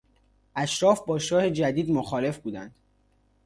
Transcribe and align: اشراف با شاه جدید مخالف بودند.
اشراف 0.55 1.01
با 1.05 1.19
شاه 1.19 1.49
جدید 1.49 1.91
مخالف 1.91 2.37
بودند. 2.37 2.75